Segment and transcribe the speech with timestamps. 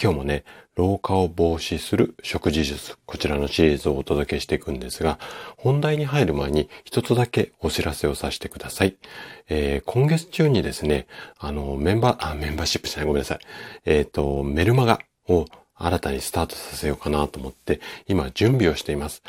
[0.00, 0.44] 今日もね、
[0.76, 5.18] 老化を防止する食事術、こちらのシリーズをお届けしていくんですが、
[5.56, 8.96] 本題に入る前に一つだけお知らせをさせてください。
[9.48, 11.08] えー、今月中にですね、
[11.40, 13.38] あの、メンバー、あ、メンバーシップじゃない、ごめんなさい。
[13.86, 19.24] えっ、ー、と、メルマガを新たにスタートさせようかなと思って、今準備をしています。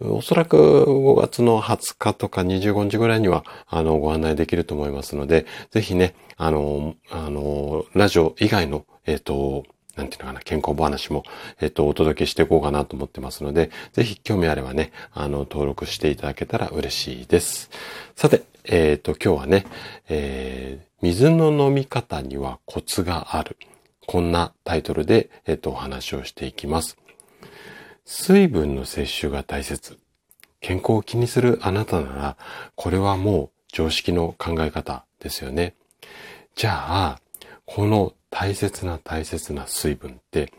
[0.00, 0.56] おそらく
[0.86, 9.64] 5月の20日とか25日ぐらいには、あの、ご案内できると思いますので、ぜひね、あの、あの、ラジオ以外の、えっ、ー、と、
[9.96, 11.24] なんていうのかな、健康話も、
[11.60, 17.70] えっと、お届けしていこうかなと思ってますので、ぜひ興味あればね、あの、登録していただけたら嬉しいです。
[18.16, 19.66] さて、えっ、と、今日はね、
[20.08, 23.56] えー、水の飲み方にはコツがある。
[24.06, 26.96] こんなタイトルで、えっ、と、お話をしていきます。
[28.04, 29.98] 水分の摂取が大切。
[30.60, 32.36] 健康を気にするあなたなら、
[32.74, 35.74] これはもう常識の考え方ですよね。
[36.54, 37.20] じゃあ、
[37.66, 40.52] この大切な大切な水分って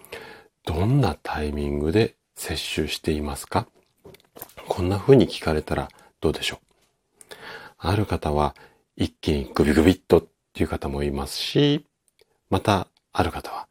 [0.66, 3.68] どんなタイミングで摂取していますか？
[4.70, 5.90] こんな風に聞かれたら
[6.22, 6.62] どうでしょ
[7.30, 7.36] う？
[7.78, 8.56] ある方は
[8.96, 11.86] 一気にグビグビっとっていう方もいますし、
[12.50, 13.68] またある方は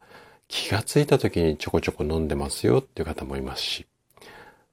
[0.47, 3.87] 気がついた時にちょこちょこ飲んでますよっていう方もいますし、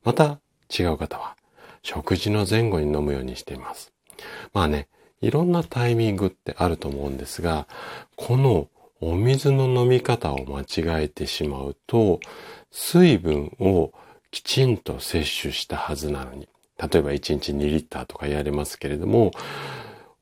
[0.04, 0.40] また
[0.78, 1.36] 違う方は
[1.82, 3.94] 食事の前後に飲むようにしています。
[4.52, 4.88] まあね、
[5.22, 7.66] いろんなタイミングってあると思うんですが、
[8.16, 8.68] この
[9.04, 12.20] お水の飲み方を間違えてしまうと、
[12.70, 13.92] 水分を
[14.30, 19.32] きちんと摂取したはずなのに、例えば1日2リッターとかやれますけれども、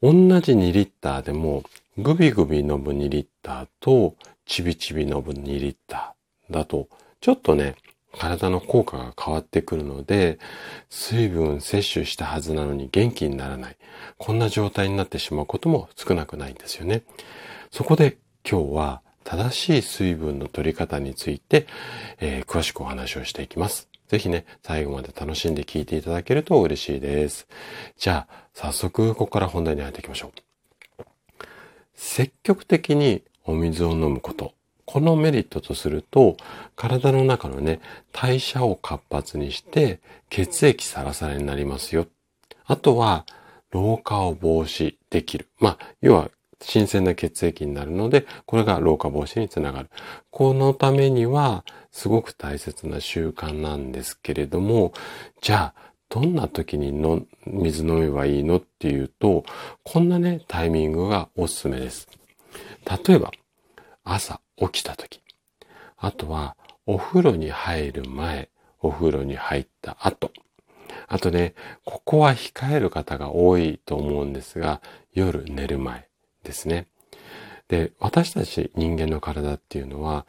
[0.02, 1.62] 同じ2リッターでも、
[1.98, 6.88] グビグビ飲む2リッターと、ちびちび飲む2リッターだと、
[7.20, 7.74] ちょっとね、
[8.18, 10.38] 体の効果が変わってくるので、
[10.88, 13.76] 水分摂取したはずなのに元気にならない。
[14.16, 17.02] こんな状態になってしまうことも少なくないんですよね。
[17.70, 18.16] そこで
[18.50, 21.68] 今日は正しい水分の取り方について、
[22.18, 23.88] えー、詳しくお話をしていきます。
[24.08, 27.46] ぜひね、最後まで楽しんで聞いていただけると嬉しいです。
[27.96, 30.32] じゃあ、早速ここから本題に入っていきましょ
[30.98, 31.04] う。
[31.94, 34.52] 積極的にお水を飲むこと。
[34.84, 36.36] このメリットとすると、
[36.74, 37.78] 体の中のね、
[38.10, 42.08] 代謝を活発にして血液サラサラになりますよ。
[42.64, 43.26] あとは、
[43.70, 45.46] 老化を防止できる。
[45.60, 46.30] まあ、要は
[46.62, 49.90] 新鮮な血液になるので、これが老化防止につながる。
[50.30, 54.92] このためには、すごく大切な習慣なんですけれども、
[55.40, 59.44] じゃあ、どんな時にの水飲めばいいのっていうと、
[59.84, 62.08] こんなね、タイミングがおすすめです。
[63.06, 63.30] 例えば、
[64.04, 65.22] 朝起きた時。
[65.96, 68.50] あとは、お風呂に入る前、
[68.80, 70.32] お風呂に入った後。
[71.06, 71.54] あとね、
[71.84, 74.82] ここは控える方が多いと思うんですが、
[75.12, 76.09] 夜寝る前。
[76.44, 76.86] ですね。
[77.68, 80.26] で、私たち人間の体っていうのは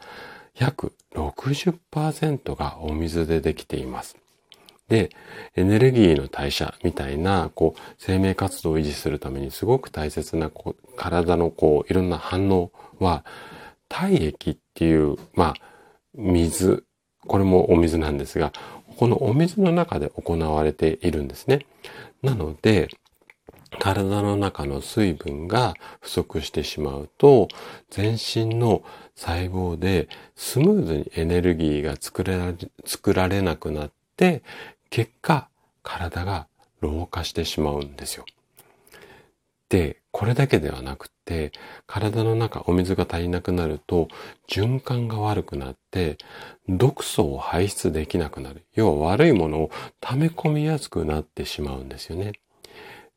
[0.56, 4.16] 約60%がお水でできています。
[4.88, 5.10] で、
[5.56, 13.24] エネルギーの代謝みたいな、こう、生命活動を維持するためにすごく大切な、こう、体のこう、いろんな反応は、
[13.88, 15.54] 体液っていう、まあ、
[16.14, 16.84] 水、
[17.26, 18.52] これもお水なんですが、
[18.98, 21.64] このお水の中で行われているんですね。
[22.22, 22.88] なので、
[23.78, 27.48] 体の中の水分が不足してしまうと、
[27.90, 28.82] 全身の
[29.14, 34.42] 細胞でスムーズにエネルギーが作ら作られなくなって、
[34.90, 35.48] 結果、
[35.82, 36.46] 体が
[36.80, 38.24] 老化してしまうんですよ。
[39.68, 41.52] で、これだけではなくて、
[41.86, 44.08] 体の中お水が足りなくなると、
[44.46, 46.18] 循環が悪くなって、
[46.68, 48.64] 毒素を排出できなくなる。
[48.74, 52.32] 要は悪いものを溜め込みやすくなってしまうんですよね。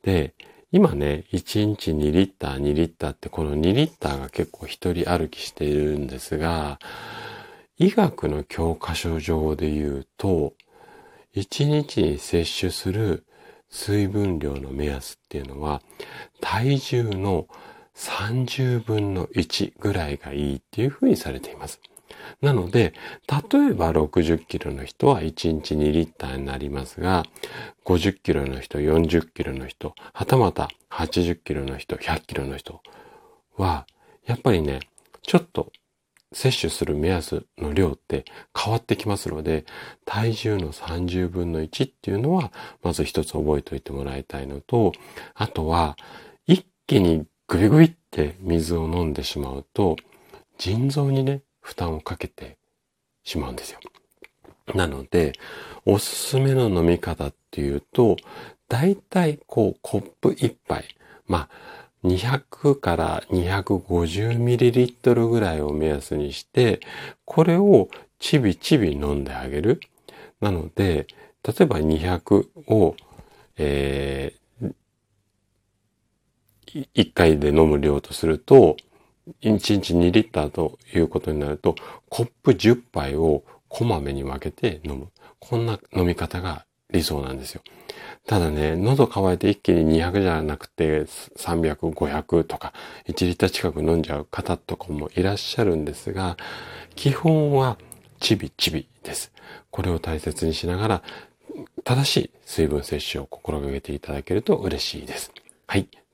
[0.06, 0.36] で、
[0.72, 6.80] 今ね、1日2リッター、2リッターってこの2リッターが結構一人歩きしているんですが、
[7.80, 10.54] 医学の教科書上で言うと、
[11.36, 13.26] 1日に摂取する
[13.72, 15.82] 水分量の目安っていうのは、
[16.40, 17.48] 体重の
[17.96, 21.82] 30分の1ぐらいがいいっていうふうにされています。
[22.42, 22.94] なので、
[23.52, 27.24] 例えば60キロの人は1日2リッターになりますが、
[27.86, 32.82] 50キロの人、40キロの人、はたまた80キロの人、100キロの人
[33.58, 33.86] は、
[34.26, 34.80] やっぱりね、
[35.22, 35.72] ちょっと
[36.36, 38.26] 摂取する目安の量って
[38.56, 39.66] 変わってきますので、
[40.06, 42.52] 体重の30分の1っていうのは、
[42.84, 44.92] まず一つ覚えておいてもらいたいのと、
[45.34, 45.96] あとは、
[46.46, 49.96] 一気にグビグビって水を飲んでしまうと、
[50.58, 52.58] 腎臓にね、負担をかけて
[53.24, 53.80] しまうんですよ。
[54.76, 55.34] なので、
[55.84, 58.18] おすすめの飲み方っていうと、
[58.70, 60.96] だいたいこうコップ一杯、
[61.28, 66.82] まあ、200から250ミリリットルぐらいを目安にして、
[67.26, 67.90] これを
[68.20, 69.80] ちびちび飲んであげる。
[70.42, 71.08] なので、
[71.44, 72.96] 例えば200を、
[73.58, 74.76] えー、
[76.94, 78.78] 1回で飲む量とすると、
[79.42, 81.76] 1日2リッターということになると、
[82.10, 85.10] コップ10杯をこまめに分けて飲む。
[85.40, 87.62] こんな飲み方が理想なんですよ。
[88.28, 91.02] ただね、喉乾いて一気に200じゃなくて
[91.38, 92.74] 300、500とか
[93.08, 96.38] 1リッター近く飲んじゃう方とかもいらっしゃるんですが、
[96.96, 97.78] 基本は
[98.20, 99.32] ちびちびです。
[99.72, 101.04] これを大切にしながら、
[101.84, 105.32] 正しい水分摂取を心がけていただけると嬉しいです。
[105.68, 105.88] はい。